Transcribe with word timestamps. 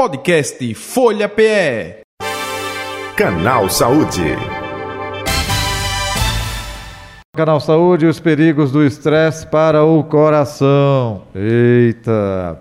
Podcast 0.00 0.74
Folha 0.76 1.28
PE. 1.28 2.00
Canal 3.14 3.68
Saúde. 3.68 4.34
Canal 7.36 7.60
Saúde, 7.60 8.06
os 8.06 8.18
perigos 8.18 8.72
do 8.72 8.82
estresse 8.82 9.46
para 9.46 9.84
o 9.84 10.02
coração. 10.02 11.24
Eita! 11.34 12.58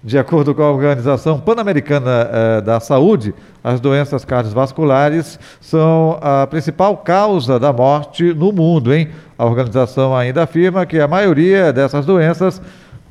De 0.00 0.16
acordo 0.16 0.54
com 0.54 0.62
a 0.62 0.70
Organização 0.70 1.40
Pan-Americana 1.40 2.30
eh, 2.30 2.60
da 2.60 2.78
Saúde, 2.78 3.34
as 3.64 3.80
doenças 3.80 4.24
cardiovasculares 4.24 5.40
são 5.60 6.20
a 6.22 6.46
principal 6.46 6.98
causa 6.98 7.58
da 7.58 7.72
morte 7.72 8.32
no 8.32 8.52
mundo, 8.52 8.94
hein? 8.94 9.08
A 9.36 9.44
organização 9.44 10.16
ainda 10.16 10.44
afirma 10.44 10.86
que 10.86 11.00
a 11.00 11.08
maioria 11.08 11.72
dessas 11.72 12.06
doenças 12.06 12.62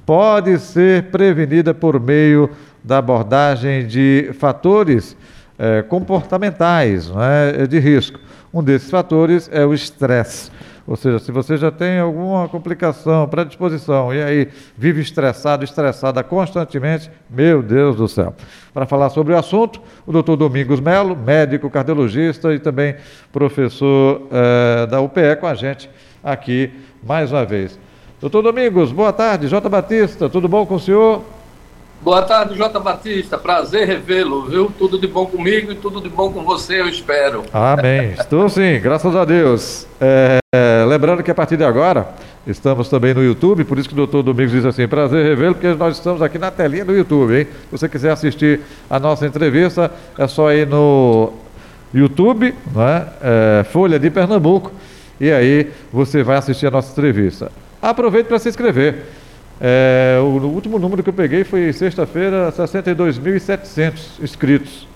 pode 0.06 0.60
ser 0.60 1.10
prevenida 1.12 1.74
por 1.74 2.00
meio 2.00 2.50
da 2.86 3.00
abordagem 3.00 3.88
de 3.88 4.30
fatores 4.40 5.18
eh, 5.58 5.82
comportamentais 5.82 7.12
é, 7.58 7.66
de 7.66 7.80
risco. 7.80 8.20
Um 8.54 8.64
desses 8.64 8.92
fatores 8.92 9.50
é 9.52 9.66
o 9.66 9.74
estresse. 9.74 10.52
Ou 10.88 10.96
seja, 10.96 11.18
se 11.18 11.32
você 11.32 11.58
já 11.58 11.72
tem 11.72 11.98
alguma 11.98 12.48
complicação, 12.48 13.28
predisposição, 13.28 14.14
e 14.14 14.22
aí 14.22 14.50
vive 14.78 15.02
estressado, 15.02 15.64
estressada 15.64 16.24
constantemente, 16.24 17.10
meu 17.28 17.64
Deus 17.64 17.96
do 17.96 18.08
céu. 18.08 18.36
Para 18.72 18.86
falar 18.86 19.10
sobre 19.10 19.34
o 19.34 19.38
assunto, 19.38 19.82
o 20.06 20.12
doutor 20.12 20.36
Domingos 20.36 20.80
Melo, 20.80 21.16
médico 21.16 21.72
cardiologista 21.72 22.54
e 22.54 22.60
também 22.60 22.96
professor 23.34 24.28
eh, 24.32 24.86
da 24.86 25.02
UPE 25.02 25.38
com 25.40 25.48
a 25.48 25.56
gente 25.56 25.90
aqui 26.24 26.72
mais 27.04 27.32
uma 27.32 27.46
vez. 27.46 27.80
Doutor 28.22 28.44
Domingos, 28.44 28.92
boa 28.92 29.12
tarde. 29.12 29.48
J. 29.48 29.68
Batista, 29.68 30.30
tudo 30.30 30.48
bom 30.48 30.68
com 30.68 30.76
o 30.76 30.80
senhor? 30.80 31.35
Boa 32.02 32.22
tarde, 32.22 32.56
Jota 32.56 32.80
Batista. 32.80 33.38
Prazer 33.38 33.88
revê-lo, 33.88 34.46
viu? 34.46 34.72
Tudo 34.78 35.00
de 35.00 35.08
bom 35.08 35.26
comigo 35.26 35.72
e 35.72 35.76
tudo 35.76 36.00
de 36.00 36.10
bom 36.10 36.32
com 36.32 36.44
você, 36.44 36.82
eu 36.82 36.88
espero. 36.88 37.44
Amém. 37.52 38.12
Estou 38.20 38.48
sim, 38.48 38.80
graças 38.80 39.16
a 39.16 39.26
Deus. 39.26 39.88
É, 40.00 40.38
é, 40.54 40.86
lembrando 40.88 41.24
que 41.24 41.32
a 41.32 41.36
partir 41.36 41.58
de 41.58 41.64
agora 41.64 42.08
estamos 42.46 42.90
também 42.90 43.14
no 43.14 43.24
YouTube, 43.24 43.64
por 43.64 43.80
isso 43.80 43.88
que 43.88 43.96
o 43.96 43.98
doutor 43.98 44.22
Domingos 44.22 44.52
diz 44.52 44.66
assim: 44.66 44.88
prazer 44.88 45.26
revê-lo, 45.26 45.56
porque 45.56 45.74
nós 45.74 45.98
estamos 45.98 46.22
aqui 46.22 46.38
na 46.38 46.52
telinha 46.52 46.86
do 46.86 46.94
YouTube, 46.94 47.40
hein? 47.40 47.46
Se 47.46 47.72
você 47.72 47.90
quiser 47.90 48.12
assistir 48.12 48.62
a 48.88 49.00
nossa 49.00 49.26
entrevista, 49.26 49.92
é 50.18 50.28
só 50.28 50.52
ir 50.52 50.68
no 50.68 51.34
YouTube, 51.94 52.54
né? 52.74 53.08
É, 53.22 53.66
Folha 53.72 53.98
de 53.98 54.12
Pernambuco, 54.12 54.72
e 55.20 55.32
aí 55.32 55.72
você 55.92 56.22
vai 56.22 56.38
assistir 56.38 56.68
a 56.68 56.72
nossa 56.72 56.92
entrevista. 56.92 57.52
Aproveite 57.82 58.28
para 58.28 58.38
se 58.38 58.50
inscrever. 58.50 59.06
É, 59.60 60.18
o, 60.22 60.26
último 60.48 60.78
número 60.78 61.02
que 61.02 61.10
eu 61.10 61.14
peguei 61.14 61.44
foi 61.44 61.72
sexta-feira, 61.72 62.52
62.700 62.52 64.22
inscritos. 64.22 64.88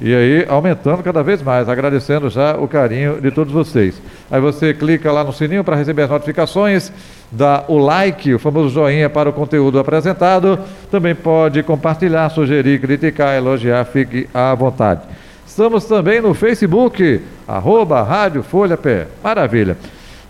E 0.00 0.14
aí, 0.14 0.46
aumentando 0.48 1.02
cada 1.02 1.24
vez 1.24 1.42
mais, 1.42 1.68
agradecendo 1.68 2.30
já 2.30 2.56
o 2.56 2.68
carinho 2.68 3.20
de 3.20 3.32
todos 3.32 3.52
vocês. 3.52 4.00
Aí 4.30 4.40
você 4.40 4.72
clica 4.72 5.10
lá 5.10 5.24
no 5.24 5.32
sininho 5.32 5.64
para 5.64 5.74
receber 5.74 6.02
as 6.02 6.10
notificações, 6.10 6.92
dá 7.32 7.64
o 7.66 7.78
like, 7.78 8.32
o 8.32 8.38
famoso 8.38 8.70
joinha 8.70 9.10
para 9.10 9.28
o 9.28 9.32
conteúdo 9.32 9.76
apresentado. 9.76 10.56
Também 10.88 11.16
pode 11.16 11.64
compartilhar, 11.64 12.28
sugerir, 12.30 12.80
criticar, 12.80 13.36
elogiar, 13.36 13.84
fique 13.86 14.28
à 14.32 14.54
vontade. 14.54 15.00
Estamos 15.44 15.84
também 15.86 16.20
no 16.20 16.32
Facebook, 16.32 17.20
arroba 17.48 18.00
Rádio 18.04 18.44
Folha 18.44 18.76
Pé. 18.76 19.08
Maravilha. 19.24 19.76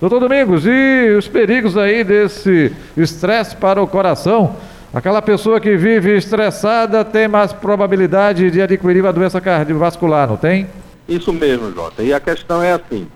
Doutor 0.00 0.20
Domingos, 0.20 0.64
e 0.64 1.16
os 1.18 1.26
perigos 1.26 1.76
aí 1.76 2.04
desse 2.04 2.72
estresse 2.96 3.56
para 3.56 3.82
o 3.82 3.86
coração? 3.86 4.54
Aquela 4.94 5.20
pessoa 5.20 5.60
que 5.60 5.76
vive 5.76 6.16
estressada 6.16 7.04
tem 7.04 7.26
mais 7.26 7.52
probabilidade 7.52 8.48
de 8.48 8.62
adquirir 8.62 9.02
uma 9.02 9.12
doença 9.12 9.40
cardiovascular, 9.40 10.28
não 10.28 10.36
tem? 10.36 10.68
Isso 11.08 11.32
mesmo, 11.32 11.72
Jota. 11.72 12.04
E 12.04 12.14
a 12.14 12.20
questão 12.20 12.62
é 12.62 12.72
assim: 12.72 13.08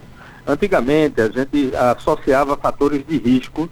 antigamente 0.44 1.20
a 1.20 1.28
gente 1.28 1.72
associava 1.76 2.56
fatores 2.56 3.04
de 3.06 3.16
risco 3.16 3.70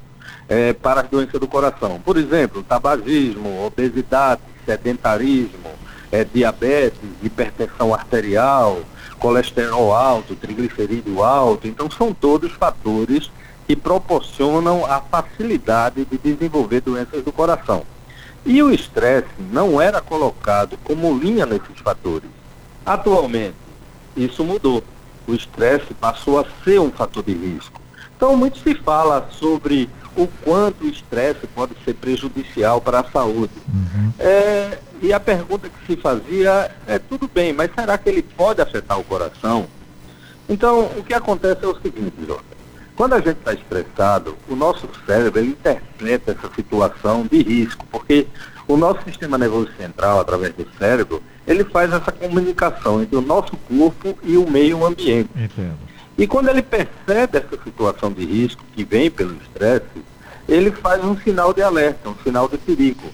é, 0.48 0.72
para 0.72 1.00
as 1.00 1.08
doenças 1.08 1.40
do 1.40 1.48
coração. 1.48 2.00
Por 2.04 2.16
exemplo, 2.16 2.62
tabagismo, 2.62 3.66
obesidade, 3.66 4.40
sedentarismo, 4.64 5.68
é, 6.12 6.22
diabetes, 6.22 7.00
hipertensão 7.24 7.92
arterial, 7.92 8.78
colesterol 9.20 9.94
alto, 9.94 10.34
triglicerídeo 10.34 11.22
alto. 11.22 11.68
Então, 11.68 11.88
são 11.90 12.12
todos 12.12 12.50
fatores 12.52 13.30
que 13.66 13.76
proporcionam 13.76 14.84
a 14.84 15.00
facilidade 15.00 16.04
de 16.04 16.18
desenvolver 16.18 16.80
doenças 16.80 17.22
do 17.22 17.30
coração. 17.30 17.84
E 18.44 18.60
o 18.62 18.72
estresse 18.72 19.28
não 19.38 19.80
era 19.80 20.00
colocado 20.00 20.76
como 20.82 21.16
linha 21.16 21.46
nesses 21.46 21.78
fatores. 21.78 22.30
Atualmente, 22.84 23.54
isso 24.16 24.42
mudou. 24.42 24.82
O 25.28 25.34
estresse 25.34 25.94
passou 25.94 26.40
a 26.40 26.46
ser 26.64 26.80
um 26.80 26.90
fator 26.90 27.22
de 27.22 27.34
risco. 27.34 27.80
Então, 28.16 28.36
muito 28.36 28.58
se 28.58 28.74
fala 28.74 29.28
sobre 29.30 29.88
o 30.16 30.26
quanto 30.44 30.84
o 30.84 30.88
estresse 30.88 31.46
pode 31.54 31.74
ser 31.84 31.94
prejudicial 31.94 32.80
para 32.80 33.00
a 33.00 33.04
saúde. 33.04 33.52
Uhum. 33.68 34.12
É, 34.18 34.78
e 35.02 35.12
a 35.12 35.20
pergunta 35.20 35.68
que 35.68 35.86
se 35.86 36.00
fazia 36.00 36.70
é 36.86 36.98
tudo 36.98 37.28
bem, 37.32 37.52
mas 37.52 37.70
será 37.74 37.96
que 37.96 38.08
ele 38.08 38.22
pode 38.22 38.60
afetar 38.60 38.98
o 38.98 39.04
coração? 39.04 39.66
Então, 40.48 40.90
o 40.96 41.02
que 41.02 41.14
acontece 41.14 41.64
é 41.64 41.68
o 41.68 41.80
seguinte, 41.80 42.14
Jota. 42.26 42.50
Quando 42.96 43.14
a 43.14 43.20
gente 43.20 43.38
está 43.38 43.54
estressado, 43.54 44.36
o 44.48 44.54
nosso 44.54 44.86
cérebro 45.06 45.42
interpreta 45.42 46.32
essa 46.32 46.52
situação 46.54 47.26
de 47.30 47.42
risco, 47.42 47.86
porque 47.90 48.26
o 48.68 48.76
nosso 48.76 49.02
sistema 49.04 49.38
nervoso 49.38 49.70
central, 49.78 50.20
através 50.20 50.52
do 50.54 50.66
cérebro, 50.78 51.22
ele 51.46 51.64
faz 51.64 51.92
essa 51.92 52.12
comunicação 52.12 53.02
entre 53.02 53.16
o 53.16 53.22
nosso 53.22 53.56
corpo 53.56 54.18
e 54.22 54.36
o 54.36 54.48
meio 54.48 54.84
ambiente. 54.84 55.30
Entendo. 55.34 55.78
E 56.18 56.26
quando 56.26 56.48
ele 56.48 56.62
percebe 56.62 57.38
essa 57.38 57.62
situação 57.62 58.12
de 58.12 58.24
risco 58.24 58.62
que 58.74 58.84
vem 58.84 59.10
pelo 59.10 59.34
estresse, 59.36 60.04
ele 60.48 60.70
faz 60.70 61.04
um 61.04 61.16
sinal 61.16 61.52
de 61.52 61.62
alerta, 61.62 62.08
um 62.10 62.16
sinal 62.22 62.48
de 62.48 62.58
perigo. 62.58 63.08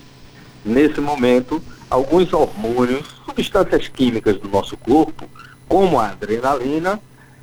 Nesse 0.64 1.00
momento, 1.00 1.62
alguns 1.88 2.32
hormônios, 2.32 3.06
substâncias 3.24 3.88
químicas 3.88 4.38
do 4.38 4.48
nosso 4.48 4.76
corpo, 4.76 5.28
como 5.68 6.00
a 6.00 6.08
adrenalina, 6.08 7.00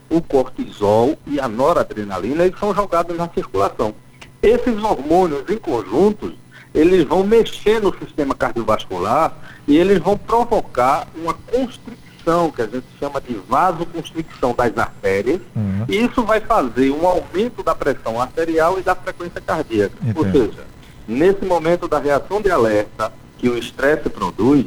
o 0.10 0.22
cortisol 0.22 1.18
e 1.26 1.40
a 1.40 1.48
noradrenalina, 1.48 2.44
eles 2.44 2.60
são 2.60 2.74
jogados 2.74 3.16
na 3.18 3.30
circulação. 3.30 3.94
Esses 4.42 4.84
hormônios 4.84 5.50
em 5.50 5.58
conjuntos, 5.58 6.34
eles 6.74 7.04
vão 7.06 7.24
mexer 7.24 7.80
no 7.82 7.98
sistema 7.98 8.36
cardiovascular 8.36 9.34
e 9.68 9.78
eles 9.78 10.00
vão 10.00 10.18
provocar 10.18 11.08
uma 11.16 11.34
que 12.56 12.62
a 12.62 12.68
gente 12.68 12.86
chama 13.00 13.20
de 13.20 13.34
vasoconstricção 13.48 14.54
das 14.54 14.78
artérias, 14.78 15.42
uhum. 15.56 15.86
e 15.88 16.04
isso 16.04 16.24
vai 16.24 16.40
fazer 16.40 16.92
um 16.92 17.06
aumento 17.06 17.62
da 17.62 17.76
pressão 17.76 18.22
arterial 18.22 18.80
e 18.80 18.82
da 18.82 18.96
frequência 18.96 19.42
cardíaca. 19.42 19.96
Ou 20.16 20.24
seja, 20.32 20.66
nesse 21.08 21.44
momento 21.46 21.88
da 21.88 22.00
reação 22.00 22.42
de 22.42 22.50
alerta, 22.50 23.12
que 23.38 23.50
o 23.50 23.58
estresse 23.58 24.10
produz, 24.10 24.66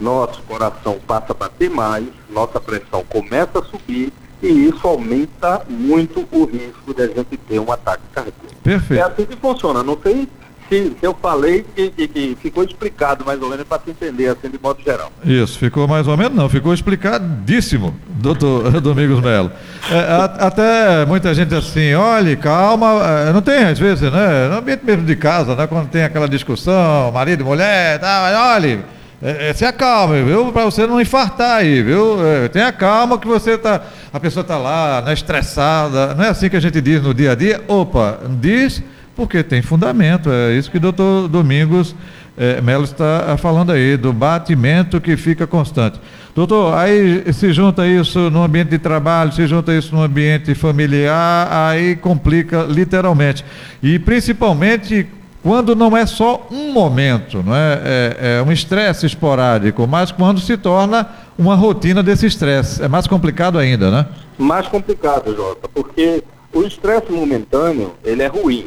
nosso 0.00 0.42
coração 0.42 0.98
passa 1.06 1.32
a 1.32 1.34
bater 1.34 1.68
mais, 1.68 2.06
nossa 2.30 2.60
pressão 2.60 3.04
começa 3.08 3.58
a 3.58 3.64
subir 3.64 4.12
e 4.40 4.48
isso 4.68 4.86
aumenta 4.86 5.62
muito 5.68 6.26
o 6.32 6.44
risco 6.44 6.92
de 6.94 7.02
a 7.02 7.06
gente 7.06 7.36
ter 7.36 7.60
um 7.60 7.70
ataque 7.70 8.02
cardíaco. 8.12 8.56
Perfeito. 8.62 9.00
É 9.00 9.02
assim 9.02 9.24
que 9.24 9.36
funciona. 9.36 9.82
Não 9.82 9.98
sei 10.02 10.28
se 10.72 10.96
eu 11.02 11.14
falei 11.20 11.64
que, 11.74 11.90
que, 11.90 12.08
que, 12.08 12.38
ficou 12.40 12.64
explicado 12.64 13.24
mais 13.24 13.40
ou 13.42 13.50
menos 13.50 13.66
para 13.66 13.82
se 13.82 13.90
entender 13.90 14.28
assim 14.28 14.48
de 14.48 14.58
modo 14.58 14.82
geral. 14.82 15.12
Isso, 15.22 15.58
ficou 15.58 15.86
mais 15.86 16.08
ou 16.08 16.16
menos 16.16 16.34
não, 16.34 16.48
ficou 16.48 16.72
explicadíssimo, 16.72 17.94
doutor 18.08 18.70
Domingos 18.80 19.20
Melo. 19.20 19.52
É, 19.90 20.44
até 20.44 21.04
muita 21.04 21.34
gente 21.34 21.54
assim, 21.54 21.94
olhe, 21.94 22.36
calma, 22.36 23.02
é, 23.28 23.32
não 23.32 23.42
tem 23.42 23.64
às 23.64 23.78
vezes, 23.78 24.10
né? 24.10 24.48
No 24.48 24.58
ambiente 24.58 24.84
mesmo 24.84 25.04
de 25.04 25.14
casa, 25.14 25.54
né? 25.54 25.66
Quando 25.66 25.88
tem 25.88 26.04
aquela 26.04 26.28
discussão, 26.28 27.12
marido 27.12 27.44
mulher, 27.44 27.98
tá, 27.98 28.54
olhe, 28.54 28.80
é, 29.20 29.52
se 29.52 29.66
acalme, 29.66 30.22
viu? 30.22 30.52
Para 30.52 30.64
você 30.64 30.86
não 30.86 31.00
infartar 31.00 31.58
aí, 31.58 31.82
viu? 31.82 32.26
É, 32.26 32.48
tenha 32.48 32.72
calma 32.72 33.18
que 33.18 33.26
você 33.26 33.58
tá, 33.58 33.82
a 34.10 34.18
pessoa 34.18 34.40
está 34.40 34.56
lá, 34.56 35.02
né, 35.02 35.12
estressada, 35.12 36.14
não 36.14 36.24
é 36.24 36.28
assim 36.28 36.48
que 36.48 36.56
a 36.56 36.60
gente 36.60 36.80
diz 36.80 37.02
no 37.02 37.12
dia 37.12 37.32
a 37.32 37.34
dia? 37.34 37.62
Opa, 37.68 38.20
diz 38.40 38.82
porque 39.14 39.42
tem 39.42 39.62
fundamento. 39.62 40.30
É 40.30 40.52
isso 40.52 40.70
que 40.70 40.76
o 40.76 40.80
doutor 40.80 41.28
Domingos 41.28 41.94
é, 42.36 42.60
Melo 42.60 42.84
está 42.84 43.36
falando 43.38 43.72
aí, 43.72 43.96
do 43.96 44.12
batimento 44.12 45.00
que 45.00 45.16
fica 45.16 45.46
constante. 45.46 46.00
Doutor, 46.34 46.74
aí 46.74 47.30
se 47.32 47.52
junta 47.52 47.86
isso 47.86 48.30
no 48.30 48.42
ambiente 48.42 48.70
de 48.70 48.78
trabalho, 48.78 49.32
se 49.32 49.46
junta 49.46 49.72
isso 49.74 49.94
no 49.94 50.02
ambiente 50.02 50.54
familiar, 50.54 51.48
aí 51.50 51.94
complica 51.94 52.62
literalmente. 52.62 53.44
E 53.82 53.98
principalmente 53.98 55.06
quando 55.42 55.74
não 55.74 55.96
é 55.96 56.06
só 56.06 56.46
um 56.50 56.72
momento, 56.72 57.42
não 57.42 57.54
é, 57.54 57.80
é, 57.84 58.36
é 58.38 58.42
um 58.42 58.52
estresse 58.52 59.04
esporádico, 59.06 59.86
mas 59.88 60.12
quando 60.12 60.40
se 60.40 60.56
torna 60.56 61.08
uma 61.36 61.56
rotina 61.56 62.02
desse 62.02 62.26
estresse. 62.26 62.80
É 62.80 62.86
mais 62.86 63.08
complicado 63.08 63.58
ainda, 63.58 63.90
né? 63.90 64.06
Mais 64.38 64.68
complicado, 64.68 65.34
Jota, 65.34 65.68
porque 65.74 66.22
o 66.52 66.62
estresse 66.62 67.10
momentâneo, 67.10 67.92
ele 68.04 68.22
é 68.22 68.28
ruim. 68.28 68.66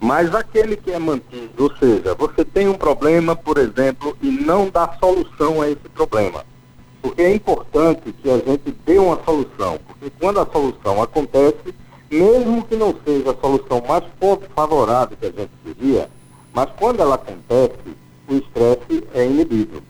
Mas 0.00 0.32
aquele 0.34 0.76
que 0.76 0.92
é 0.92 0.98
mantido, 0.98 1.64
ou 1.64 1.76
seja, 1.76 2.14
você 2.14 2.44
tem 2.44 2.68
um 2.68 2.74
problema, 2.74 3.34
por 3.34 3.58
exemplo, 3.58 4.16
e 4.22 4.30
não 4.30 4.68
dá 4.70 4.96
solução 5.00 5.60
a 5.60 5.68
esse 5.68 5.88
problema. 5.92 6.44
Porque 7.02 7.22
é 7.22 7.34
importante 7.34 8.12
que 8.12 8.30
a 8.30 8.38
gente 8.38 8.74
dê 8.86 8.98
uma 8.98 9.18
solução, 9.24 9.78
porque 9.86 10.10
quando 10.18 10.40
a 10.40 10.46
solução 10.46 11.02
acontece, 11.02 11.74
mesmo 12.10 12.64
que 12.64 12.76
não 12.76 12.94
seja 13.04 13.32
a 13.32 13.36
solução 13.40 13.82
mais 13.86 14.04
favorável 14.54 15.16
que 15.16 15.26
a 15.26 15.30
gente 15.30 15.50
queria, 15.64 16.08
mas 16.54 16.68
quando 16.78 17.00
ela 17.00 17.16
acontece, 17.16 17.96
o 18.28 18.34
estresse 18.34 19.04
é 19.14 19.26
inibido. 19.26 19.82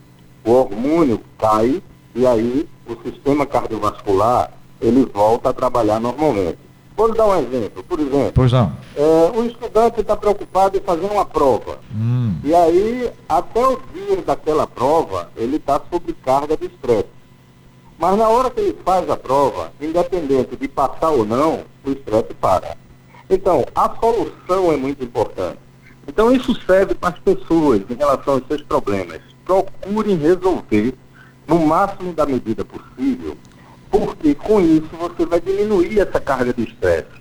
O 0.43 0.51
hormônio 0.51 1.21
cai 1.37 1.81
e 2.15 2.25
aí 2.25 2.67
o 2.87 2.95
sistema 3.03 3.45
cardiovascular 3.45 4.51
ele 4.81 5.05
volta 5.05 5.49
a 5.49 5.53
trabalhar 5.53 5.99
normalmente. 5.99 6.68
Vou 6.99 7.13
dar 7.13 7.27
um 7.27 7.39
exemplo. 7.39 7.81
Por 7.81 7.97
exemplo, 7.97 8.31
Pois 8.35 8.51
não. 8.51 8.73
é, 8.97 9.31
o 9.33 9.45
estudante 9.45 10.01
está 10.01 10.17
preocupado 10.17 10.77
em 10.77 10.81
fazer 10.81 11.05
uma 11.05 11.23
prova. 11.23 11.79
Hum, 11.95 12.35
E 12.43 12.53
aí, 12.53 13.09
até 13.29 13.65
o 13.65 13.79
dia 13.93 14.17
daquela 14.17 14.67
prova, 14.67 15.29
ele 15.37 15.55
está 15.55 15.79
sob 15.89 16.11
carga 16.25 16.57
de 16.57 16.65
estresse. 16.65 17.07
Mas 17.97 18.17
na 18.17 18.27
hora 18.27 18.49
que 18.49 18.59
ele 18.59 18.77
faz 18.83 19.09
a 19.09 19.15
prova, 19.15 19.71
independente 19.79 20.57
de 20.57 20.67
passar 20.67 21.11
ou 21.11 21.25
não, 21.25 21.61
o 21.85 21.89
estresse 21.91 22.33
para. 22.33 22.75
Então, 23.29 23.63
a 23.73 23.89
solução 23.97 24.69
é 24.73 24.75
muito 24.75 25.01
importante. 25.01 25.57
Então, 26.05 26.29
isso 26.33 26.53
serve 26.65 26.95
para 26.95 27.13
as 27.15 27.19
pessoas 27.19 27.81
em 27.89 27.93
relação 27.93 28.33
aos 28.33 28.43
seus 28.47 28.61
problemas. 28.63 29.21
Procurem 29.45 30.17
resolver 30.17 30.93
no 31.47 31.59
máximo 31.65 32.11
da 32.11 32.25
medida 32.25 32.65
possível, 32.65 33.37
porque 33.89 34.35
com 34.35 34.61
isso 34.61 34.89
você 34.99 35.25
vai 35.25 35.39
diminuir 35.39 35.99
essa 35.99 36.19
carga 36.19 36.53
de 36.53 36.63
estresse. 36.63 37.19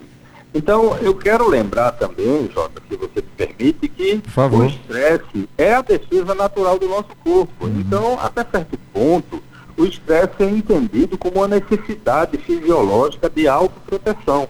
Então, 0.55 0.97
eu 0.99 1.15
quero 1.15 1.49
lembrar 1.49 1.93
também, 1.93 2.51
Jota, 2.53 2.83
se 2.89 2.97
você 2.97 3.17
me 3.17 3.29
permite, 3.37 3.89
que 3.89 4.23
o 4.51 4.65
estresse 4.65 5.49
é 5.59 5.75
a 5.75 5.83
defesa 5.83 6.35
natural 6.35 6.79
do 6.79 6.89
nosso 6.89 7.11
corpo. 7.23 7.69
Então, 7.69 8.19
até 8.21 8.45
certo 8.45 8.79
ponto, 8.93 9.43
o 9.77 9.85
estresse 9.85 10.43
é 10.43 10.51
entendido 10.51 11.19
como 11.19 11.37
uma 11.37 11.49
necessidade 11.49 12.39
fisiológica 12.39 13.29
de 13.29 13.47
autoproteção. 13.47 14.49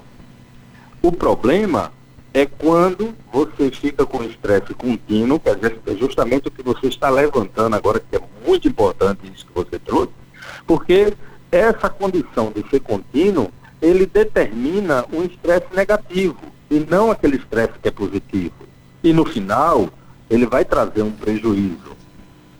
O 1.02 1.12
problema 1.12 1.92
é 2.32 2.46
quando 2.46 3.14
você 3.32 3.70
fica 3.70 4.06
com 4.06 4.22
estresse 4.22 4.72
contínuo, 4.74 5.40
que 5.40 5.48
é 5.50 5.96
justamente 5.96 6.48
o 6.48 6.50
que 6.50 6.62
você 6.62 6.86
está 6.86 7.10
levantando 7.10 7.74
agora, 7.74 8.00
que 8.00 8.16
é 8.16 8.20
muito 8.46 8.68
importante 8.68 9.20
isso 9.34 9.44
que 9.46 9.52
você 9.52 9.78
trouxe, 9.78 10.12
porque 10.66 11.12
essa 11.50 11.88
condição 11.88 12.52
de 12.54 12.68
ser 12.68 12.80
contínuo, 12.80 13.50
ele 13.80 14.06
determina 14.06 15.04
um 15.12 15.22
estresse 15.22 15.66
negativo 15.74 16.38
e 16.70 16.80
não 16.80 17.10
aquele 17.10 17.36
estresse 17.36 17.74
que 17.80 17.88
é 17.88 17.90
positivo. 17.90 18.52
E 19.02 19.12
no 19.12 19.24
final, 19.24 19.88
ele 20.28 20.46
vai 20.46 20.64
trazer 20.64 21.02
um 21.02 21.10
prejuízo. 21.10 21.96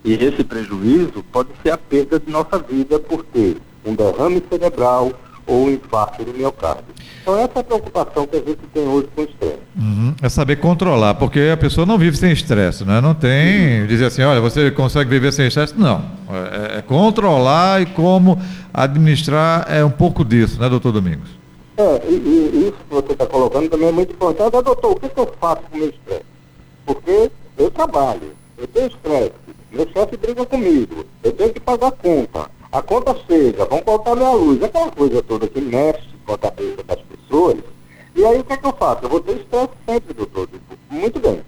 E 0.05 0.15
esse 0.15 0.45
prejuízo 0.45 1.23
pode 1.33 1.51
ser 1.63 1.71
a 1.71 1.79
perda 1.79 2.19
de 2.19 2.31
nossa 2.31 2.59
vida 2.59 2.99
por 2.99 3.25
ter 3.25 3.57
um 3.85 3.95
derrame 3.95 4.43
cerebral 4.49 5.13
ou 5.49 5.71
infarto 5.71 6.23
do 6.23 6.33
miocárdio. 6.33 6.85
Então 7.23 7.37
essa 7.37 7.53
é 7.57 7.61
a 7.61 7.65
preocupação 7.65 8.27
que 8.27 8.37
a 8.37 8.41
gente 8.41 8.59
tem 8.73 8.87
hoje 8.87 9.09
com 9.17 9.23
o 9.23 9.25
estresse. 9.25 9.59
uhum. 9.77 10.15
É 10.23 10.29
saber 10.29 10.57
controlar, 10.57 11.15
porque 11.15 11.51
a 11.53 11.57
pessoa 11.57 11.87
não 11.87 11.99
vive 11.99 12.17
sem 12.17 12.31
estresse, 12.31 12.85
né? 12.85 13.01
Não 13.01 13.15
tem 13.15 13.87
dizer 13.87 14.05
assim, 14.07 14.23
olha, 14.23 14.41
você 14.41 14.71
consegue 14.71 15.11
viver 15.11 15.33
sem 15.33 15.47
estresse? 15.49 15.75
Não. 15.77 16.05
É, 16.31 16.79
é 16.79 16.83
controlar 16.83 17.81
e 17.83 17.87
como 17.87 18.39
administrar 18.73 19.67
é 19.69 19.85
um 19.85 19.91
pouco 19.91 20.25
disso, 20.25 20.61
né, 20.61 20.69
doutor 20.69 20.93
Domingos? 20.93 21.31
É, 21.77 22.03
e, 22.09 22.13
e 22.15 22.69
isso 22.69 22.77
que 22.89 22.95
você 22.95 23.13
está 23.13 23.27
colocando 23.27 23.69
também 23.71 23.89
é 23.89 23.93
muito 23.93 24.13
importante. 24.13 24.55
Ah, 24.55 24.61
doutor, 24.61 24.93
o 24.93 25.01
que, 25.01 25.09
que 25.09 25.19
eu 25.19 25.33
faço 25.41 25.63
com 25.71 25.77
o 25.77 25.81
meu 25.81 25.89
estresse? 25.89 26.25
Porque 26.85 27.31
eu 27.57 27.71
trabalho, 27.71 28.33
eu 28.59 28.67
tenho 28.67 28.87
estresse, 28.87 29.33
meu 29.73 29.89
chefe 29.93 30.17
briga 30.17 30.45
comigo, 30.45 31.05
eu 31.23 31.33
tenho 31.33 31.53
que 31.53 31.61
pagar 31.61 31.93
conta, 31.93 32.51
a 32.71 32.83
conta 32.83 33.17
chega, 33.27 33.65
vão 33.65 33.81
cortar 33.81 34.15
minha 34.15 34.33
luz, 34.33 34.63
aquela 34.63 34.91
coisa 34.91 35.23
toda 35.23 35.49
que 35.49 35.61
mexe 35.61 36.09
com 36.27 36.35
a 36.35 36.39
cabeça 36.39 36.83
das 36.83 37.01
pessoas. 37.01 37.59
E 38.15 38.25
aí 38.25 38.39
o 38.39 38.45
que, 38.45 38.53
é 38.53 38.57
que 38.59 38.67
eu 38.67 38.73
faço? 38.75 39.05
Eu 39.05 39.09
vou 39.09 39.21
ter 39.21 39.37
estresse 39.39 39.73
sempre, 39.87 40.13
doutor. 40.13 40.49
Muito 40.91 41.19
bem. 41.19 41.41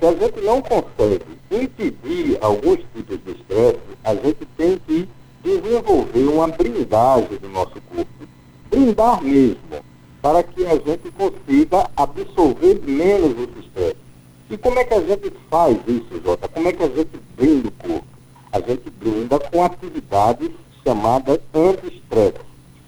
Se 0.00 0.06
a 0.06 0.12
gente 0.12 0.40
não 0.40 0.60
consegue 0.60 1.24
impedir 1.50 2.38
alguns 2.40 2.78
tipos 2.94 3.18
de 3.24 3.30
estresse, 3.30 3.78
a 4.02 4.14
gente 4.16 4.44
tem 4.56 4.78
que 4.84 5.08
desenvolver 5.44 6.24
uma 6.26 6.48
blindagem 6.48 7.38
do 7.38 7.48
nosso 7.50 7.80
corpo. 7.94 8.08
Blindar 8.68 9.22
mesmo, 9.22 9.84
para 10.20 10.42
que 10.42 10.66
a 10.66 10.74
gente 10.74 11.10
consiga 11.16 11.88
absorver 11.96 12.80
menos 12.84 13.30
esse 13.38 13.66
estresse. 13.66 13.96
E 14.50 14.56
como 14.56 14.78
é 14.78 14.84
que 14.84 14.94
a 14.94 15.00
gente 15.00 15.32
faz 15.48 15.78
isso, 15.86 16.20
Jota? 16.24 16.48
Como 16.48 16.66
é 16.66 16.72
que 16.72 16.82
a 16.82 16.88
gente 16.88 17.10
blinda 17.36 17.68
o 17.68 17.72
corpo? 17.72 18.06
A 18.50 18.60
gente 18.60 18.90
blinda 18.90 19.38
com 19.38 19.64
atividades 19.64 20.50
chamadas 20.84 21.40
anti-estresse. 21.54 22.38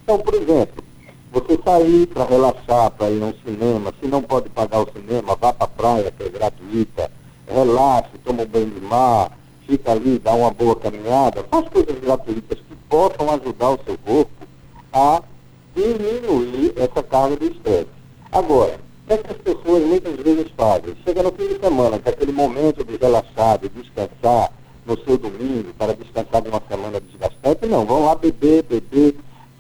Então, 0.03 0.19
por 0.19 0.35
exemplo, 0.35 0.85
você 1.33 1.59
sair 1.65 2.07
para 2.07 2.25
relaxar, 2.25 2.91
para 2.93 3.11
ir 3.11 3.23
ao 3.23 3.33
cinema, 3.45 3.93
se 4.01 4.07
não 4.07 4.23
pode 4.23 4.49
pagar 4.51 4.83
o 4.83 4.93
cinema, 4.93 5.37
vá 5.37 5.53
para 5.53 5.65
a 5.65 5.69
praia, 5.69 6.11
que 6.11 6.23
é 6.23 6.29
gratuita, 6.29 7.11
relaxe, 7.47 8.19
toma 8.25 8.43
um 8.43 8.47
banho 8.47 8.71
de 8.71 8.81
mar, 8.81 9.33
fica 9.67 9.93
ali, 9.93 10.19
dá 10.19 10.33
uma 10.33 10.51
boa 10.51 10.77
caminhada, 10.77 11.45
faz 11.51 11.69
coisas 11.69 11.99
gratuitas 11.99 12.59
que 12.59 12.77
possam 12.89 13.31
ajudar 13.31 13.71
o 13.71 13.81
seu 13.85 13.99
corpo 13.99 14.47
a 14.93 15.23
diminuir 15.75 16.73
essa 16.77 17.03
carga 17.03 17.37
de 17.37 17.47
estresse. 17.47 17.89
Agora, 18.33 18.79
o 19.09 19.13
é 19.13 19.19
que 19.19 19.31
as 19.31 19.39
pessoas 19.39 19.85
muitas 19.85 20.17
vezes 20.17 20.51
fazem? 20.57 20.97
Chega 21.05 21.23
no 21.23 21.33
fim 21.33 21.49
de 21.49 21.61
semana, 21.61 21.99
que 21.99 22.09
é 22.09 22.13
aquele 22.13 22.33
momento 22.33 22.85
de 22.85 22.97
relaxar, 22.97 23.59
de 23.59 23.69
descansar 23.69 24.53
no 24.87 24.99
seu 25.05 25.19
domingo, 25.19 25.73
para 25.79 25.95
descansar 25.95 26.43
de 26.43 26.49
uma 26.49 26.63
semana 26.69 27.01
desgastante, 27.01 27.67
não, 27.67 27.85
vão 27.85 28.07
lá 28.07 28.15
beber, 28.15 28.63
beber, 28.63 29.17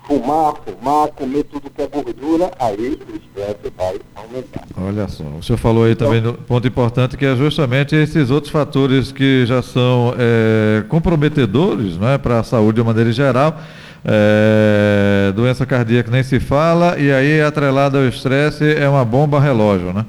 fumar, 0.07 0.55
fumar, 0.65 1.09
comer 1.09 1.43
tudo 1.45 1.69
que 1.69 1.83
é 1.83 1.87
gordura, 1.87 2.51
aí 2.59 2.77
o 2.91 3.17
estresse 3.17 3.73
vai 3.77 3.99
aumentar. 4.15 4.65
Olha 4.81 5.09
só, 5.09 5.25
o 5.25 5.43
senhor 5.43 5.59
falou 5.59 5.85
aí 5.85 5.97
também 5.97 6.23
do 6.23 6.35
ponto 6.35 6.67
importante 6.67 7.17
que 7.17 7.27
é 7.27 7.35
justamente 7.35 7.97
esses 7.97 8.31
outros 8.31 8.53
fatores 8.53 9.11
que 9.11 9.45
já 9.47 9.63
são 9.63 10.15
é, 10.17 10.85
comprometedores 10.89 11.99
não 11.99 12.09
é, 12.09 12.19
para 12.19 12.39
a 12.39 12.45
saúde 12.45 12.77
de 12.77 12.81
uma 12.83 12.93
maneira 12.93 13.13
geral. 13.13 13.59
É, 14.05 15.33
doença 15.35 15.67
cardíaca 15.67 16.09
nem 16.13 16.23
se 16.23 16.39
fala, 16.39 16.97
e 16.97 17.11
aí 17.11 17.41
atrelada 17.41 17.99
ao 17.99 18.05
estresse 18.05 18.65
é 18.77 18.89
uma 18.89 19.05
bomba 19.05 19.41
relógio, 19.41 19.93
né? 19.93 20.07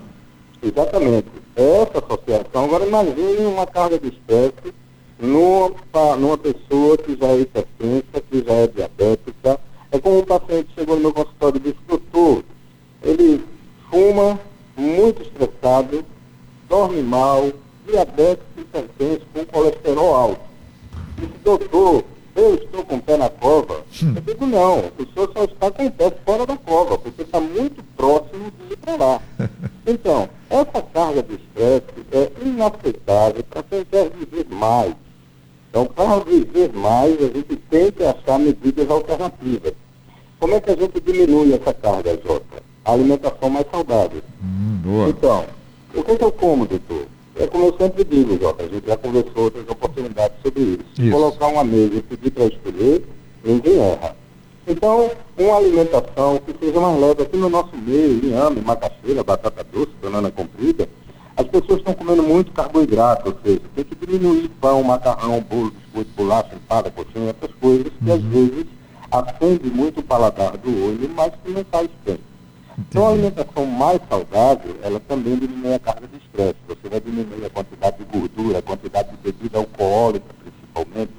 Exatamente. 0.62 1.26
Essa 1.56 1.98
associação, 1.98 2.66
agora 2.66 2.86
imagine 2.86 3.48
uma 3.48 3.66
carga 3.66 3.98
de 3.98 4.10
estresse 4.10 4.76
numa, 5.20 6.16
numa 6.18 6.38
pessoa 6.38 6.98
que 6.98 7.16
já 7.16 7.28
é 7.28 7.40
hipertensa, 7.42 8.22
que 8.30 8.44
já 8.44 8.54
é 8.54 8.68
diabética. 8.68 9.60
É 9.92 10.00
como 10.00 10.20
um 10.20 10.26
paciente 10.26 10.70
chegou 10.76 10.96
no 10.96 11.02
meu 11.02 11.14
consultório 11.14 11.58
e 11.58 11.60
disse, 11.60 11.78
doutor, 11.88 12.44
ele 13.02 13.44
fuma, 13.90 14.40
muito 14.76 15.22
estressado, 15.24 16.04
dorme 16.68 17.02
mal, 17.02 17.52
diabetes, 17.88 18.46
hipertenso, 18.58 19.26
com 19.34 19.46
colesterol 19.46 20.16
alto. 20.16 20.42
Disse, 21.18 21.34
doutor, 21.44 22.04
eu 22.36 22.56
estou 22.56 22.86
com 22.86 22.98
o 22.98 23.02
pé 23.02 23.18
na 23.18 23.30
cova? 23.30 23.84
Eu 24.02 24.22
digo, 24.22 24.46
não, 24.46 24.80
o 24.80 25.14
senhor 25.14 25.32
só 25.34 25.44
está 25.46 25.72
com 25.72 25.88
o 25.88 25.92
pé 25.92 26.12
fora 26.24 26.46
da 26.46 26.58
cova, 26.58 26.98
porque 26.98 27.24
está 27.24 27.40
muito 27.40 27.84
próximo 27.96 28.52
de 28.52 28.74
ir 28.74 28.78
para 28.78 28.96
lá. 28.96 29.22
Então, 29.90 30.28
essa 30.50 30.82
carga 30.82 31.24
de 31.24 31.36
estresse 31.36 31.86
é 32.12 32.30
inaceitável 32.46 33.42
para 33.50 33.64
quem 33.64 33.86
quer 33.86 34.10
viver 34.10 34.46
mais. 34.50 34.94
Então, 35.78 35.86
para 35.86 36.20
viver 36.24 36.74
mais, 36.74 37.14
a 37.22 37.28
gente 37.28 37.56
tem 37.70 37.92
que 37.92 38.04
achar 38.04 38.40
medidas 38.40 38.90
alternativas. 38.90 39.74
Como 40.40 40.56
é 40.56 40.60
que 40.60 40.72
a 40.72 40.76
gente 40.76 41.00
diminui 41.00 41.54
essa 41.54 41.72
carga, 41.72 42.20
Jota? 42.26 42.64
A 42.84 42.94
alimentação 42.94 43.48
mais 43.48 43.68
saudável. 43.70 44.24
Hum, 44.44 44.80
boa. 44.84 45.10
Então, 45.10 45.46
o 45.94 46.04
que, 46.04 46.18
que 46.18 46.24
eu 46.24 46.32
como, 46.32 46.66
doutor? 46.66 47.06
É 47.36 47.46
como 47.46 47.66
eu 47.66 47.76
sempre 47.78 48.04
digo, 48.04 48.40
Jota, 48.40 48.64
a 48.64 48.68
gente 48.68 48.88
já 48.88 48.98
conversou 48.98 49.44
outras 49.44 49.70
oportunidades 49.70 50.38
sobre 50.42 50.62
isso. 50.62 50.86
Isso. 50.98 51.12
Colocar 51.12 51.48
uma 51.48 51.64
mesa 51.64 51.94
e 51.94 52.02
pedir 52.02 52.32
para 52.32 52.46
escolher, 52.46 53.06
ninguém 53.44 53.78
erra. 53.78 54.16
Então, 54.68 55.12
uma 55.38 55.58
alimentação 55.58 56.40
que 56.40 56.56
seja 56.60 56.80
mais 56.80 57.00
leve 57.00 57.22
aqui 57.22 57.38
no 57.38 57.50
nosso 57.50 57.78
meio, 57.78 58.26
inhame, 58.26 58.62
macaxeira, 58.62 59.24
batata 59.24 59.64
doce, 59.64 59.92
banana 60.02 60.32
comprida, 60.32 60.90
as 61.38 61.46
pessoas 61.48 61.80
estão 61.80 61.94
comendo 61.94 62.24
muito 62.24 62.52
carboidrato, 62.52 63.30
ou 63.30 63.38
seja, 63.44 63.62
tem 63.76 63.84
que 63.84 63.96
diminuir 63.96 64.50
pão, 64.60 64.84
macarrão, 64.84 65.40
bolo, 65.40 65.70
biscoito, 65.72 66.10
bolacha, 66.16 66.56
empada, 66.56 66.90
coxinha, 66.90 67.30
essas 67.30 67.56
coisas 67.58 67.92
que 68.04 68.12
às 68.12 68.22
vezes 68.24 68.66
acende 69.12 69.70
muito 69.70 70.00
o 70.00 70.04
paladar 70.04 70.58
do 70.58 70.70
olho, 70.70 71.10
mas 71.16 71.32
que 71.44 71.52
não 71.52 71.64
faz 71.66 71.90
bem. 72.04 72.20
Então, 72.80 73.08
a 73.08 73.10
alimentação 73.12 73.66
mais 73.68 74.02
saudável, 74.10 74.76
ela 74.82 75.00
também 75.00 75.36
diminui 75.36 75.76
a 75.76 75.80
carga 75.80 76.08
de 76.08 76.18
estresse. 76.18 76.56
Você 76.68 76.90
vai 76.90 77.00
diminuir 77.00 77.46
a 77.46 77.50
quantidade 77.50 77.98
de 77.98 78.06
gordura, 78.06 78.60
a 78.60 78.62
quantidade 78.62 79.10
de 79.12 79.18
bebida 79.18 79.60
alcoólica, 79.60 80.26
principalmente. 80.44 81.14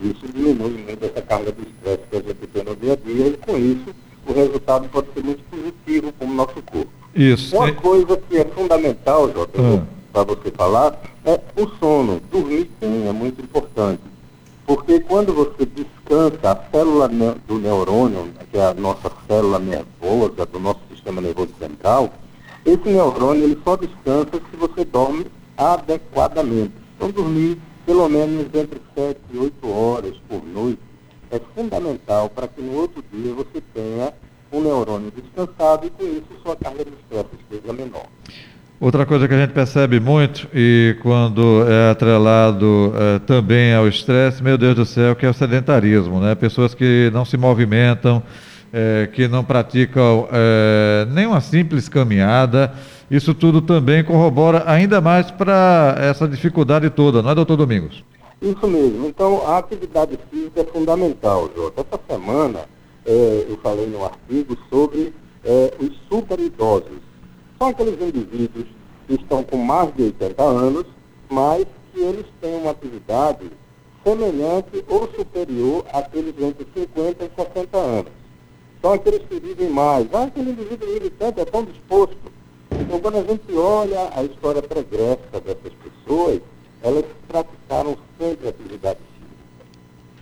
Isso 0.00 0.26
diminui 0.32 0.82
muito 0.82 1.04
essa 1.04 1.22
carga 1.22 1.52
de 1.52 1.62
estresse 1.62 2.02
que 2.10 2.16
a 2.16 2.20
gente 2.20 2.46
tem 2.46 2.64
no 2.64 2.76
dia 2.76 2.92
a 2.94 2.96
dia 2.96 3.26
e, 3.28 3.36
com 3.36 3.56
isso, 3.56 3.94
o 4.26 4.32
resultado 4.32 4.88
pode 4.88 5.12
ser 5.12 5.22
muito 5.22 5.42
positivo 5.44 6.12
para 6.12 6.26
o 6.26 6.34
nosso 6.34 6.62
corpo. 6.62 7.01
Isso. 7.14 7.54
Uma 7.56 7.66
tem- 7.66 7.74
coisa 7.74 8.16
que 8.16 8.36
é 8.38 8.44
fundamental, 8.44 9.30
Jota, 9.32 9.60
Ah. 9.60 9.82
para 10.12 10.24
você 10.24 10.50
falar, 10.50 11.00
é 11.24 11.40
o 11.56 11.68
sono. 11.78 12.20
Dormir 12.30 12.70
bem 12.80 13.06
é 13.08 13.12
muito 13.12 13.42
importante. 13.42 14.00
Porque 14.66 15.00
quando 15.00 15.34
você 15.34 15.66
descansa, 15.66 16.50
a 16.52 16.70
célula 16.70 17.08
do 17.46 17.58
neurônio, 17.58 18.28
que 18.50 18.56
é 18.56 18.66
a 18.66 18.74
nossa 18.74 19.10
célula 19.26 19.58
nervosa, 19.58 20.46
do 20.46 20.58
nosso 20.60 20.80
sistema 20.90 21.20
nervoso 21.20 21.50
central, 21.58 22.10
esse 22.64 22.88
neurônio 22.88 23.44
ele 23.44 23.58
só 23.64 23.76
descansa 23.76 24.40
se 24.50 24.56
você 24.56 24.84
dorme 24.84 25.26
adequadamente. 25.56 26.72
Então, 26.96 27.10
dormir 27.10 27.58
pelo 27.84 28.08
menos 28.08 28.46
entre 28.54 28.80
7 28.94 29.18
e 29.32 29.38
8 29.38 29.68
horas 29.68 30.14
por 30.28 30.42
noite 30.46 30.78
é 31.30 31.40
fundamental 31.54 32.28
para 32.30 32.46
que 32.46 32.62
no 32.62 32.76
outro 32.78 33.02
dia 33.12 33.32
você 33.34 33.60
tenha 33.74 34.12
um 34.52 34.60
neurônio 34.60 35.10
descansado 35.10 35.86
e 35.86 35.90
com 35.90 36.04
isso 36.04 36.24
sua 36.44 36.56
carga 36.56 36.84
de 36.84 36.90
estresse 36.90 37.28
seja 37.50 37.72
menor. 37.72 38.06
Outra 38.78 39.06
coisa 39.06 39.28
que 39.28 39.34
a 39.34 39.38
gente 39.38 39.52
percebe 39.52 40.00
muito, 40.00 40.48
e 40.52 40.96
quando 41.02 41.64
é 41.68 41.90
atrelado 41.90 42.92
eh, 42.96 43.20
também 43.20 43.72
ao 43.72 43.86
estresse, 43.86 44.42
meu 44.42 44.58
Deus 44.58 44.74
do 44.74 44.84
céu, 44.84 45.14
que 45.14 45.24
é 45.24 45.30
o 45.30 45.32
sedentarismo, 45.32 46.18
né? 46.18 46.34
Pessoas 46.34 46.74
que 46.74 47.08
não 47.14 47.24
se 47.24 47.36
movimentam, 47.36 48.20
eh, 48.72 49.08
que 49.12 49.28
não 49.28 49.44
praticam 49.44 50.26
eh, 50.32 51.06
nem 51.12 51.28
uma 51.28 51.40
simples 51.40 51.88
caminhada, 51.88 52.74
isso 53.08 53.32
tudo 53.34 53.62
também 53.62 54.02
corrobora 54.02 54.64
ainda 54.66 55.00
mais 55.00 55.30
para 55.30 55.94
essa 56.00 56.26
dificuldade 56.26 56.90
toda, 56.90 57.22
não 57.22 57.30
é, 57.30 57.34
doutor 57.36 57.56
Domingos? 57.56 58.02
Isso 58.40 58.66
mesmo. 58.66 59.06
Então, 59.06 59.46
a 59.46 59.58
atividade 59.58 60.18
física 60.28 60.62
é 60.62 60.64
fundamental, 60.64 61.48
Jota. 61.54 61.82
Essa 61.82 62.00
semana, 62.08 62.60
eh, 63.06 63.46
eu 63.48 63.56
falei 63.58 63.86
no 63.86 64.04
artigo 64.04 64.56
sobre 64.70 65.12
eh, 65.44 65.74
os 65.80 65.96
superidosos. 66.08 67.00
São 67.58 67.68
aqueles 67.68 68.00
indivíduos 68.00 68.66
que 69.06 69.14
estão 69.14 69.42
com 69.42 69.56
mais 69.56 69.94
de 69.94 70.02
80 70.04 70.42
anos, 70.42 70.86
mas 71.30 71.66
que 71.92 72.00
eles 72.00 72.26
têm 72.40 72.56
uma 72.56 72.70
atividade 72.70 73.50
semelhante 74.04 74.84
ou 74.88 75.08
superior 75.12 75.84
àqueles 75.92 76.34
entre 76.40 76.66
50 76.74 77.24
e 77.24 77.30
60 77.36 77.78
anos. 77.78 78.12
São 78.80 78.92
aqueles 78.92 79.22
que 79.28 79.38
vivem 79.38 79.70
mais. 79.70 80.12
Ah, 80.12 80.24
aquele 80.24 80.50
indivíduo 80.50 80.88
vive 80.92 81.10
tanto, 81.10 81.40
é 81.40 81.44
tão 81.44 81.64
disposto. 81.64 82.16
Então, 82.72 82.98
quando 83.00 83.18
a 83.18 83.22
gente 83.22 83.54
olha 83.54 84.10
a 84.14 84.24
história 84.24 84.62
pregressa 84.62 85.40
dessas 85.44 85.72
pessoas, 85.74 86.40
elas 86.82 87.04
praticaram 87.28 87.96
sempre 88.18 88.48
atividade 88.48 88.98
física. 88.98 89.11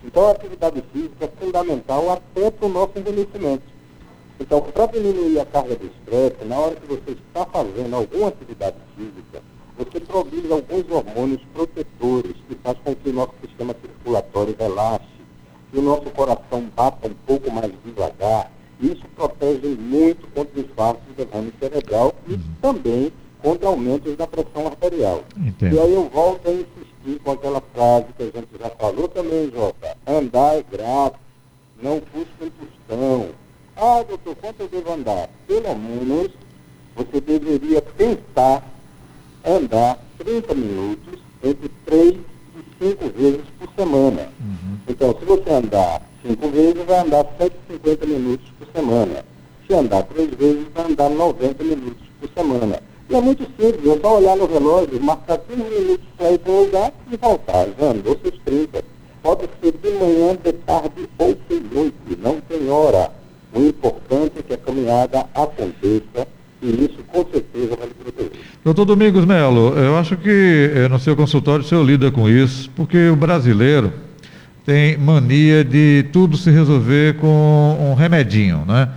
Então, 0.04 0.28
a 0.28 0.30
atividade 0.32 0.82
física 0.92 1.26
é 1.26 1.44
fundamental 1.44 2.10
até 2.10 2.50
para 2.50 2.66
o 2.66 2.68
nosso 2.68 2.98
envelhecimento. 2.98 3.62
Então, 4.40 4.62
para 4.62 4.86
diminuir 4.86 5.38
a 5.38 5.44
carga 5.44 5.76
de 5.76 5.86
estresse, 5.86 6.44
na 6.46 6.58
hora 6.58 6.74
que 6.74 6.86
você 6.86 7.10
está 7.10 7.44
fazendo 7.44 7.94
alguma 7.94 8.28
atividade 8.28 8.76
física, 8.96 9.42
você 9.76 10.00
produz 10.00 10.50
alguns 10.50 10.90
hormônios 10.90 11.42
protetores 11.52 12.34
que 12.48 12.54
faz 12.56 12.78
com 12.84 12.94
que 12.94 13.10
o 13.10 13.12
nosso 13.12 13.32
sistema 13.42 13.74
circulatório 13.80 14.56
relaxe, 14.58 15.04
que 15.70 15.78
o 15.78 15.82
nosso 15.82 16.10
coração 16.10 16.64
bata 16.74 17.06
um 17.06 17.14
pouco 17.26 17.50
mais 17.50 17.70
devagar. 17.84 18.50
Isso 18.80 19.02
protege 19.14 19.68
muito 19.68 20.26
contra 20.34 20.58
o 20.58 20.64
infarto 20.64 21.00
do 21.08 21.14
derrame 21.14 21.52
cerebral 21.60 22.14
e 22.26 22.38
também 22.62 23.12
contra 23.42 23.68
aumentos 23.68 24.16
da 24.16 24.26
pressão 24.26 24.66
arterial. 24.66 25.22
Entendo. 25.36 25.74
E 25.74 25.78
aí 25.78 25.94
eu 25.94 26.08
volto 26.08 26.48
a 26.48 26.52
insistir 27.00 27.20
com 27.20 27.32
aquela 27.32 27.60
frase 27.60 28.06
que 28.16 28.22
a 28.22 28.26
gente 28.26 28.48
já 28.58 28.70
falou 28.70 29.08
também, 29.08 29.50
Jota. 29.50 29.96
Andar 30.06 30.56
é 30.56 30.64
grátis, 30.70 31.20
não 31.82 32.00
custa 32.00 32.44
um 32.44 32.50
tostão. 32.50 33.28
Ah, 33.76 34.02
doutor, 34.02 34.36
quanto 34.36 34.60
eu 34.60 34.68
devo 34.68 34.92
andar? 34.92 35.28
Pelo 35.46 35.74
menos 35.76 36.30
você 36.94 37.20
deveria 37.20 37.80
tentar 37.80 38.62
andar 39.44 39.98
30 40.18 40.54
minutos 40.54 41.20
entre 41.42 41.68
3 41.86 42.14
e 42.14 42.84
5 42.84 43.08
vezes 43.10 43.44
por 43.58 43.68
semana. 43.74 44.28
Então, 44.86 45.16
se 45.18 45.24
você 45.24 45.50
andar 45.50 46.02
5 46.22 46.48
vezes, 46.48 46.84
vai 46.84 46.98
andar 46.98 47.24
150 47.38 48.06
minutos 48.06 48.46
por 48.58 48.68
semana. 48.74 49.24
Se 49.66 49.74
andar 49.74 50.02
3 50.02 50.30
vezes, 50.34 50.66
vai 50.74 50.84
andar 50.90 51.08
90 51.08 51.64
minutos 51.64 52.06
por 52.20 52.28
semana. 52.30 52.89
E 53.10 53.14
é 53.16 53.20
muito 53.20 53.42
simples, 53.42 53.92
é 53.92 54.00
só 54.00 54.18
olhar 54.18 54.36
no 54.36 54.46
relógio, 54.46 55.02
marcar 55.02 55.38
15 55.38 55.62
minutos 55.62 56.06
para 56.16 56.30
ir 56.30 56.38
para 56.38 56.52
um 56.52 56.60
lugar 56.60 56.92
e 57.10 57.16
voltar. 57.16 57.66
Já 57.76 57.86
andou 57.86 58.16
seus 58.22 58.38
30. 58.44 58.84
Pode 59.20 59.48
ser 59.60 59.72
de 59.72 59.90
manhã, 59.98 60.38
de 60.42 60.52
tarde 60.52 61.08
ou 61.18 61.36
de 61.48 61.74
noite, 61.74 62.18
não 62.22 62.40
tem 62.40 62.70
hora. 62.70 63.10
O 63.52 63.60
importante 63.62 64.38
é 64.38 64.42
que 64.42 64.54
a 64.54 64.56
caminhada 64.56 65.26
aconteça 65.34 66.28
e 66.62 66.84
isso 66.84 66.98
com 67.08 67.26
certeza 67.32 67.76
vai 67.76 67.88
lhe 67.88 67.94
proteger. 67.94 68.44
Doutor 68.64 68.84
Domingos 68.84 69.24
Melo, 69.24 69.76
eu 69.76 69.96
acho 69.96 70.16
que 70.16 70.70
eh, 70.72 70.88
no 70.88 71.00
seu 71.00 71.16
consultório 71.16 71.64
o 71.64 71.68
senhor 71.68 71.82
lida 71.82 72.12
com 72.12 72.28
isso, 72.28 72.70
porque 72.76 73.08
o 73.08 73.16
brasileiro 73.16 73.92
tem 74.64 74.96
mania 74.96 75.64
de 75.64 76.06
tudo 76.12 76.36
se 76.36 76.50
resolver 76.50 77.16
com 77.16 77.76
um 77.90 77.94
remedinho, 77.94 78.64
né? 78.68 78.88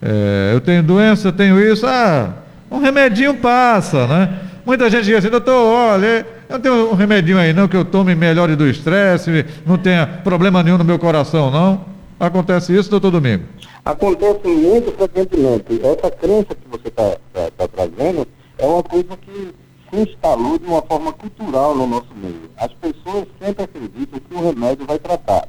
Eh, 0.00 0.52
eu 0.54 0.60
tenho 0.60 0.84
doença, 0.84 1.32
tenho 1.32 1.60
isso, 1.60 1.84
ah, 1.84 2.45
um 2.70 2.78
remedinho 2.78 3.34
passa, 3.34 4.06
né? 4.06 4.40
Muita 4.64 4.90
gente 4.90 5.04
diz 5.04 5.16
assim, 5.16 5.30
doutor, 5.30 5.52
olha, 5.52 6.26
eu 6.48 6.58
tenho 6.58 6.90
um 6.90 6.94
remedinho 6.94 7.38
aí 7.38 7.52
não 7.52 7.68
que 7.68 7.76
eu 7.76 7.84
tome 7.84 8.14
melhore 8.14 8.56
do 8.56 8.66
estresse, 8.68 9.46
não 9.64 9.78
tenha 9.78 10.06
problema 10.24 10.62
nenhum 10.62 10.78
no 10.78 10.84
meu 10.84 10.98
coração, 10.98 11.50
não. 11.50 11.84
Acontece 12.18 12.76
isso, 12.76 12.90
doutor 12.90 13.10
Domingo? 13.10 13.44
Acontece 13.84 14.48
muito 14.48 14.90
frequentemente. 14.96 15.80
Essa 15.84 16.10
crença 16.10 16.46
que 16.46 16.68
você 16.68 16.88
está 16.88 17.68
trazendo 17.68 18.26
é 18.58 18.66
uma 18.66 18.82
coisa 18.82 19.16
que 19.20 19.54
se 19.90 20.00
instalou 20.00 20.58
de 20.58 20.66
uma 20.66 20.82
forma 20.82 21.12
cultural 21.12 21.76
no 21.76 21.86
nosso 21.86 22.08
meio. 22.20 22.50
As 22.56 22.72
pessoas 22.72 23.26
sempre 23.40 23.64
acreditam 23.64 24.18
que 24.18 24.34
o 24.34 24.44
remédio 24.44 24.84
vai 24.84 24.98
tratar. 24.98 25.46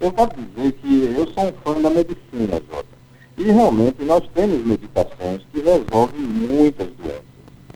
Eu 0.00 0.10
quero 0.10 0.30
dizer 0.34 0.72
que 0.72 1.14
eu 1.16 1.26
sou 1.28 1.44
um 1.44 1.52
fã 1.62 1.80
da 1.80 1.90
medicina, 1.90 2.60
Jota. 2.68 2.95
E 3.38 3.44
realmente 3.44 4.02
nós 4.02 4.22
temos 4.34 4.64
medicações 4.64 5.42
que 5.52 5.60
resolvem 5.60 6.20
muitas 6.20 6.88
doenças, 6.92 7.22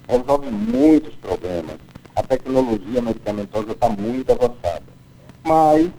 resolvem 0.08 0.50
muitos 0.50 1.14
problemas. 1.16 1.76
A 2.16 2.22
tecnologia 2.22 3.02
medicamentosa 3.02 3.72
está 3.72 3.88
muito 3.90 4.32
avançada. 4.32 4.82
Mas 5.44 5.90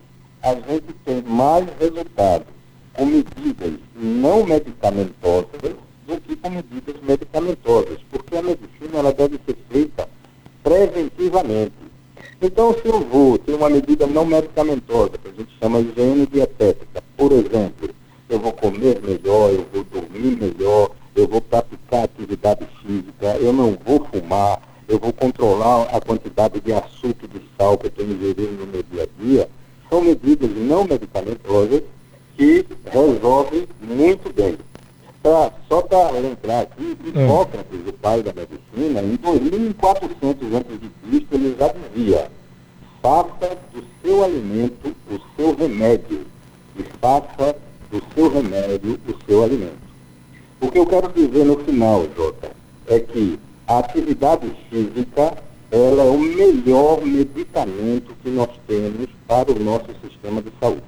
a 0.42 0.54
gente 0.56 0.94
tem 1.06 1.22
mais 1.22 1.68
resultado 1.80 2.46
com 2.94 3.06
medidas 3.06 3.74
não 3.96 4.44
medicamentosas 4.46 5.76
do 6.08 6.22
que 6.22 6.36
com 6.36 6.50
medidas 6.50 6.96
medicamentosas, 7.04 8.00
porque 8.10 8.36
a 8.36 8.42
medicina 8.42 8.98
ela 8.98 9.14
deve 9.14 9.40
ser 9.46 9.56
feita 9.70 10.10
preventivamente. 10.64 11.74
Então, 12.42 12.74
se 12.74 12.88
eu 12.88 13.00
vou 13.02 13.38
ter 13.38 13.54
uma 13.54 13.70
medida 13.70 14.08
não 14.08 14.26
medicamentosa, 14.26 15.12
que 15.20 15.30
a 15.30 15.32
gente 15.32 15.52
chama 15.62 15.82
de 15.84 15.90
higiene 15.90 16.26
dietética, 16.26 17.04
por 17.16 17.32
exemplo, 17.32 17.81
comer 18.62 19.02
melhor, 19.02 19.50
eu 19.50 19.66
vou 19.74 19.84
dormir 19.84 20.38
melhor, 20.38 20.92
eu 21.16 21.28
vou 21.28 21.42
praticar 21.42 22.04
atividade 22.04 22.66
física, 22.82 23.36
eu 23.42 23.52
não 23.52 23.76
vou 23.84 24.06
fumar, 24.06 24.62
eu 24.88 25.00
vou 25.00 25.12
controlar 25.12 25.84
a 25.92 26.00
quantidade 26.00 26.62
de 26.62 26.72
açúcar 26.72 27.26
e 27.26 27.40
de 27.40 27.42
sal 27.58 27.78
que 27.78 27.88
eu 27.88 27.90
estou 27.90 28.06
ingerindo 28.06 28.66
no 28.66 28.68
meu 28.68 28.84
dia 28.84 29.04
a 29.04 29.24
dia, 29.24 29.50
são 29.90 30.02
medidas 30.02 30.50
não 30.56 30.86
medicamentosas 30.86 31.82
que 32.38 32.66
resolvem 32.86 33.68
muito 33.82 34.32
bem. 34.34 34.58
Pra, 35.24 35.52
só 35.68 35.82
para 35.82 36.12
lembrar 36.12 36.62
aqui, 36.62 36.98
Hipócrates, 37.06 37.88
o 37.88 37.94
pai 37.94 38.24
da 38.24 38.34
medicina, 38.34 39.02
em 39.02 39.16
2400 39.18 40.56
a.C., 40.56 41.26
ele 41.32 41.56
já 41.60 41.74
dizia: 41.74 42.32
faça 43.02 43.58
do 43.72 43.84
seu 44.02 44.24
alimento 44.24 44.96
o 45.12 45.20
seu 45.36 45.56
remédio, 45.56 46.26
e 46.76 46.84
faça 47.00 47.56
do 47.92 48.02
seu 48.16 48.30
remédio 48.30 49.00
o 49.08 49.16
seu 49.28 49.44
alimento. 49.44 49.92
O 50.62 50.72
que 50.72 50.80
eu 50.80 50.86
quero 50.86 51.12
dizer 51.12 51.44
no 51.44 51.58
final, 51.58 52.06
Jota, 52.16 52.52
é 52.88 53.00
que 53.00 53.38
a 53.68 53.80
atividade 53.80 54.52
física 54.70 55.34
ela 55.72 56.04
é 56.04 56.10
o 56.10 56.20
melhor 56.20 57.02
medicamento 57.06 58.14
que 58.24 58.30
nós 58.30 58.50
temos 58.68 59.08
para 59.28 59.52
o 59.52 59.60
nosso 59.60 59.88
sistema 60.02 60.42
de 60.42 60.52
saúde. 60.60 60.84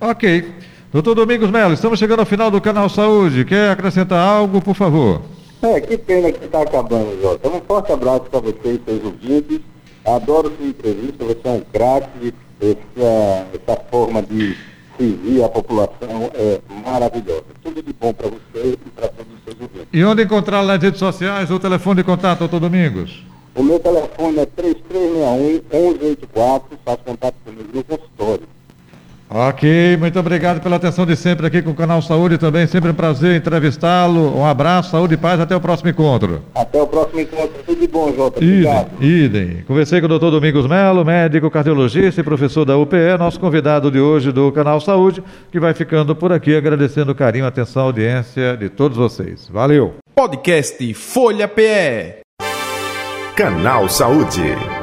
Ok. 0.00 0.52
Doutor 0.92 1.14
Domingos 1.14 1.50
Melo, 1.50 1.72
estamos 1.72 1.98
chegando 1.98 2.20
ao 2.20 2.26
final 2.26 2.50
do 2.50 2.60
canal 2.60 2.88
Saúde. 2.88 3.44
Quer 3.44 3.70
acrescentar 3.70 4.18
algo, 4.18 4.60
por 4.60 4.74
favor? 4.74 5.22
É, 5.62 5.80
que 5.80 5.96
pena 5.96 6.30
que 6.32 6.44
está 6.44 6.62
acabando, 6.62 7.18
Jota. 7.22 7.48
Um 7.48 7.60
forte 7.60 7.92
abraço 7.92 8.22
para 8.22 8.40
vocês, 8.40 8.80
seus 8.84 9.04
ouvintes. 9.04 9.60
Adoro 10.04 10.52
sua 10.56 10.66
entrevista, 10.66 11.24
você 11.24 11.40
é 11.44 11.50
um 11.50 11.62
craque. 11.72 12.34
Essa, 12.60 13.46
essa 13.54 13.80
forma 13.90 14.22
de 14.22 14.56
servir 15.02 15.42
a 15.42 15.48
população 15.48 16.30
é 16.34 16.60
maravilhosa. 16.84 17.46
Tudo 17.62 17.82
de 17.82 17.92
bom 17.92 18.12
para 18.12 18.28
você 18.28 18.72
e 18.72 18.76
para 18.90 19.08
todos 19.08 19.32
os 19.32 19.42
seus 19.44 19.60
ouvintes. 19.60 19.88
E 19.92 20.04
onde 20.04 20.22
encontrar 20.22 20.62
nas 20.62 20.80
redes 20.80 21.00
sociais 21.00 21.50
o 21.50 21.58
telefone 21.58 21.96
de 21.96 22.04
contato, 22.04 22.38
doutor 22.40 22.60
Domingos? 22.60 23.24
O 23.54 23.62
meu 23.62 23.78
telefone 23.80 24.38
é 24.38 24.46
3361-1184, 24.46 26.62
faz 26.84 26.98
contato 27.04 27.34
comigo 27.44 27.68
no 27.74 27.84
consultório. 27.84 28.44
Ok, 29.34 29.96
muito 29.96 30.18
obrigado 30.20 30.60
pela 30.60 30.76
atenção 30.76 31.06
de 31.06 31.16
sempre 31.16 31.46
aqui 31.46 31.62
com 31.62 31.70
o 31.70 31.74
Canal 31.74 32.02
Saúde 32.02 32.36
também. 32.36 32.66
Sempre 32.66 32.90
um 32.90 32.94
prazer 32.94 33.34
entrevistá-lo. 33.34 34.36
Um 34.36 34.44
abraço, 34.44 34.90
saúde 34.90 35.14
e 35.14 35.16
paz. 35.16 35.40
Até 35.40 35.56
o 35.56 35.60
próximo 35.60 35.88
encontro. 35.88 36.42
Até 36.54 36.82
o 36.82 36.86
próximo 36.86 37.18
encontro. 37.20 37.62
Tudo 37.64 37.80
de 37.80 37.88
bom, 37.88 38.12
Jota. 38.14 38.44
Idem, 38.44 38.58
Obrigado. 38.68 39.02
idem. 39.02 39.64
Conversei 39.66 40.00
com 40.00 40.06
o 40.06 40.08
doutor 40.08 40.30
Domingos 40.30 40.66
Melo, 40.66 41.02
médico 41.02 41.50
cardiologista 41.50 42.20
e 42.20 42.24
professor 42.24 42.66
da 42.66 42.76
UPE, 42.76 43.16
nosso 43.18 43.40
convidado 43.40 43.90
de 43.90 43.98
hoje 44.00 44.30
do 44.32 44.52
Canal 44.52 44.78
Saúde, 44.82 45.22
que 45.50 45.58
vai 45.58 45.72
ficando 45.72 46.14
por 46.14 46.30
aqui 46.30 46.54
agradecendo 46.54 47.12
o 47.12 47.14
carinho, 47.14 47.46
a 47.46 47.48
atenção, 47.48 47.84
a 47.84 47.86
audiência 47.86 48.54
de 48.58 48.68
todos 48.68 48.98
vocês. 48.98 49.48
Valeu! 49.50 49.94
Podcast 50.14 50.92
Folha 50.92 51.48
PE. 51.48 52.16
Canal 53.34 53.88
Saúde. 53.88 54.81